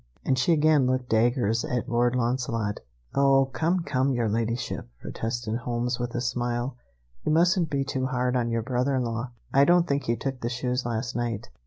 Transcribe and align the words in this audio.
And 0.25 0.35
she 0.39 0.51
again 0.51 0.87
looked 0.87 1.09
daggers 1.09 1.63
at 1.63 1.87
Lord 1.87 2.15
Launcelot. 2.15 2.79
"Oh, 3.13 3.45
come, 3.53 3.81
come, 3.83 4.11
Your 4.13 4.27
Ladyship," 4.27 4.89
protested 4.99 5.57
Holmes 5.57 5.99
with 5.99 6.15
a 6.15 6.21
smile, 6.21 6.75
"you 7.23 7.31
mustn't 7.31 7.69
be 7.69 7.83
too 7.83 8.07
hard 8.07 8.35
on 8.35 8.49
your 8.49 8.63
brother 8.63 8.95
in 8.95 9.03
law. 9.03 9.29
I 9.53 9.63
don't 9.63 9.85
think 9.85 10.05
he 10.05 10.15
took 10.15 10.41
the 10.41 10.49
shoes 10.49 10.87
last 10.87 11.15
night. 11.15 11.49